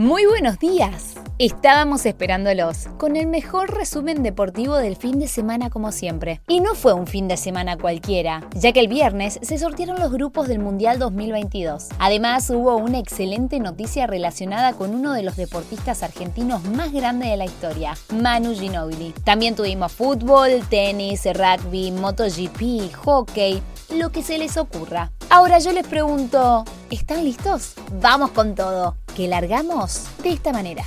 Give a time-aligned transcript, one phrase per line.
[0.00, 1.16] Muy buenos días.
[1.40, 6.40] Estábamos esperándolos con el mejor resumen deportivo del fin de semana como siempre.
[6.46, 10.12] Y no fue un fin de semana cualquiera, ya que el viernes se sortearon los
[10.12, 11.88] grupos del Mundial 2022.
[11.98, 17.36] Además hubo una excelente noticia relacionada con uno de los deportistas argentinos más grandes de
[17.36, 19.12] la historia, Manu Ginóbili.
[19.24, 23.60] También tuvimos fútbol, tenis, rugby, MotoGP, hockey,
[23.96, 25.10] lo que se les ocurra.
[25.28, 27.74] Ahora yo les pregunto, ¿están listos?
[28.00, 30.84] Vamos con todo, que largamos de esta manera.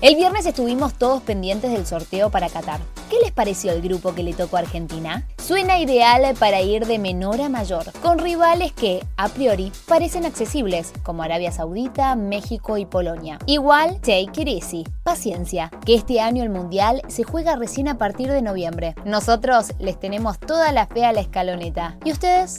[0.00, 2.78] El viernes estuvimos todos pendientes del sorteo para Qatar.
[3.10, 5.26] ¿Qué les pareció el grupo que le tocó a Argentina?
[5.36, 10.92] Suena ideal para ir de menor a mayor, con rivales que, a priori, parecen accesibles,
[11.02, 13.38] como Arabia Saudita, México y Polonia.
[13.46, 18.32] Igual, take it easy, paciencia, que este año el Mundial se juega recién a partir
[18.32, 18.94] de noviembre.
[19.04, 21.98] Nosotros les tenemos toda la fe a la escaloneta.
[22.04, 22.58] ¿Y ustedes?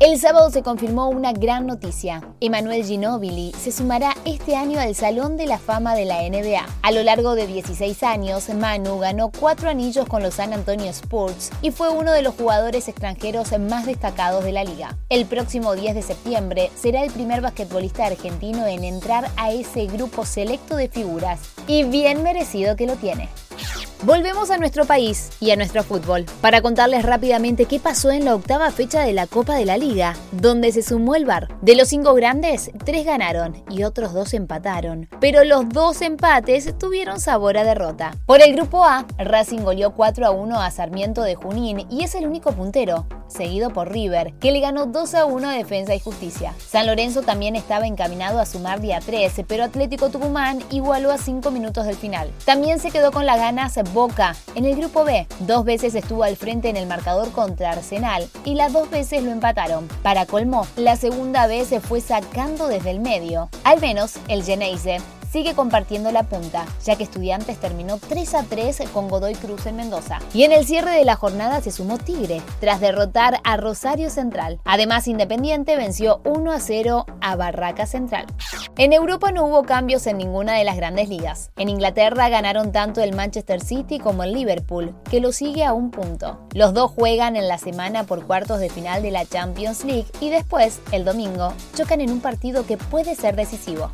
[0.00, 2.22] El sábado se confirmó una gran noticia.
[2.40, 6.66] Emanuel Ginóbili se sumará este año al Salón de la Fama de la NBA.
[6.82, 11.50] A lo largo de 16 años, Manu ganó cuatro anillos con los San Antonio Spurs
[11.60, 14.96] y fue uno de los jugadores extranjeros más destacados de la liga.
[15.10, 20.24] El próximo 10 de septiembre será el primer basquetbolista argentino en entrar a ese grupo
[20.24, 23.28] selecto de figuras y bien merecido que lo tiene.
[24.02, 28.34] Volvemos a nuestro país y a nuestro fútbol para contarles rápidamente qué pasó en la
[28.34, 31.48] octava fecha de la Copa de la Liga, donde se sumó el VAR.
[31.62, 37.20] De los cinco grandes, tres ganaron y otros dos empataron, pero los dos empates tuvieron
[37.20, 38.14] sabor a derrota.
[38.26, 42.14] Por el grupo A, Racing goleó 4 a 1 a Sarmiento de Junín y es
[42.14, 46.00] el único puntero, seguido por River, que le ganó 2 a 1 a Defensa y
[46.00, 46.54] Justicia.
[46.58, 51.50] San Lorenzo también estaba encaminado a sumar día 13, pero Atlético Tucumán igualó a 5
[51.50, 52.30] minutos del final.
[52.44, 54.34] También se quedó con las ganas Boca.
[54.54, 58.54] En el grupo B, dos veces estuvo al frente en el marcador contra Arsenal y
[58.54, 59.88] las dos veces lo empataron.
[60.02, 63.48] Para colmo, la segunda vez se fue sacando desde el medio.
[63.64, 65.00] Al menos el Geneise
[65.36, 69.76] sigue compartiendo la punta, ya que Estudiantes terminó 3 a 3 con Godoy Cruz en
[69.76, 70.18] Mendoza.
[70.32, 74.60] Y en el cierre de la jornada se sumó Tigre, tras derrotar a Rosario Central.
[74.64, 78.24] Además, Independiente venció 1 a 0 a Barraca Central.
[78.78, 81.50] En Europa no hubo cambios en ninguna de las grandes ligas.
[81.56, 85.90] En Inglaterra ganaron tanto el Manchester City como el Liverpool, que lo sigue a un
[85.90, 86.40] punto.
[86.54, 90.30] Los dos juegan en la semana por cuartos de final de la Champions League y
[90.30, 93.90] después, el domingo, chocan en un partido que puede ser decisivo.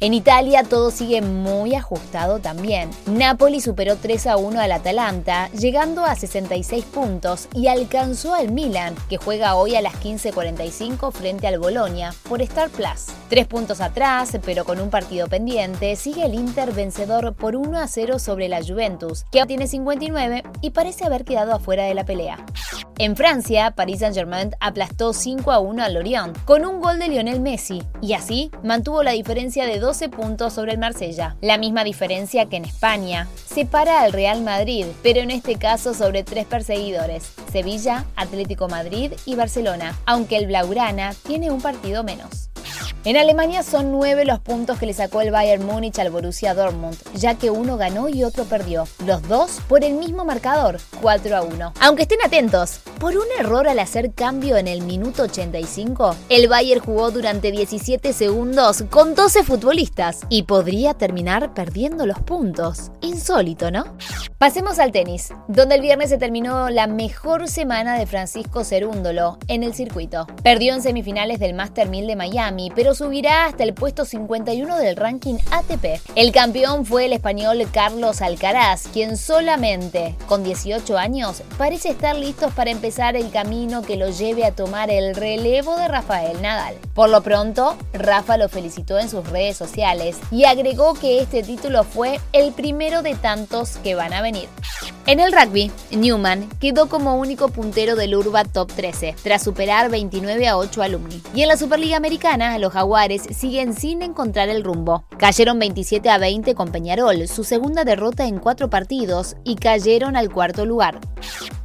[0.00, 2.88] En Italia todo sigue muy ajustado también.
[3.06, 8.94] Napoli superó 3 a 1 al Atalanta, llegando a 66 puntos y alcanzó al Milan,
[9.08, 13.06] que juega hoy a las 15.45 frente al Bolonia por Star Plus.
[13.28, 17.88] Tres puntos atrás, pero con un partido pendiente, sigue el Inter vencedor por 1 a
[17.88, 22.46] 0 sobre la Juventus, que tiene 59 y parece haber quedado afuera de la pelea.
[23.00, 27.40] En Francia, Paris Saint-Germain aplastó 5 a 1 al Lorient con un gol de Lionel
[27.40, 31.36] Messi y así mantuvo la diferencia de 12 puntos sobre el Marsella.
[31.40, 33.28] La misma diferencia que en España.
[33.46, 39.36] Separa al Real Madrid, pero en este caso sobre tres perseguidores, Sevilla, Atlético Madrid y
[39.36, 42.47] Barcelona, aunque el Blaugrana tiene un partido menos.
[43.04, 46.96] En Alemania son nueve los puntos que le sacó el Bayern Múnich al Borussia Dortmund,
[47.14, 48.88] ya que uno ganó y otro perdió.
[49.06, 51.72] Los dos por el mismo marcador, 4 a 1.
[51.80, 56.80] Aunque estén atentos, por un error al hacer cambio en el minuto 85, el Bayern
[56.84, 62.90] jugó durante 17 segundos con 12 futbolistas y podría terminar perdiendo los puntos.
[63.00, 63.84] Insólito, ¿no?
[64.38, 69.64] Pasemos al tenis, donde el viernes se terminó la mejor semana de Francisco Cerúndolo en
[69.64, 70.28] el circuito.
[70.44, 74.94] Perdió en semifinales del Master 1000 de Miami, pero subirá hasta el puesto 51 del
[74.94, 76.00] ranking ATP.
[76.14, 82.50] El campeón fue el español Carlos Alcaraz, quien solamente con 18 años parece estar listo
[82.50, 86.76] para empezar el camino que lo lleve a tomar el relevo de Rafael Nadal.
[86.94, 91.82] Por lo pronto, Rafa lo felicitó en sus redes sociales y agregó que este título
[91.82, 94.48] fue el primero de tantos que van a venir.
[95.06, 100.46] En el rugby, Newman quedó como único puntero del Urba Top 13, tras superar 29
[100.48, 101.22] a 8 alumni.
[101.34, 105.04] Y en la Superliga Americana, los Jaguares siguen sin encontrar el rumbo.
[105.18, 110.30] Cayeron 27 a 20 con Peñarol, su segunda derrota en cuatro partidos, y cayeron al
[110.30, 111.00] cuarto lugar.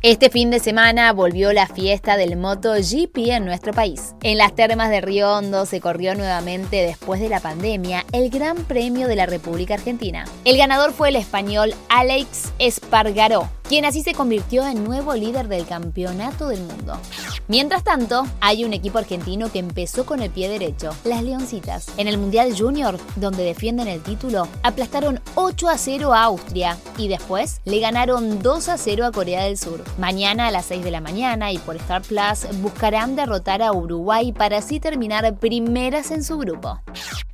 [0.05, 4.15] Este fin de semana volvió la fiesta del MotoGP en nuestro país.
[4.21, 8.57] En las termas de Río Hondo se corrió nuevamente después de la pandemia el Gran
[8.65, 10.25] Premio de la República Argentina.
[10.43, 15.65] El ganador fue el español Alex Espargaró, quien así se convirtió en nuevo líder del
[15.65, 16.97] campeonato del mundo.
[17.47, 21.87] Mientras tanto, hay un equipo argentino que empezó con el pie derecho, las Leoncitas.
[21.97, 27.07] En el Mundial Junior, donde defienden el título, aplastaron 8 a 0 a Austria y
[27.07, 29.83] después le ganaron 2 a 0 a Corea del Sur.
[29.97, 34.31] Mañana a las 6 de la mañana y por Star Plus buscarán derrotar a Uruguay
[34.31, 36.79] para así terminar primeras en su grupo.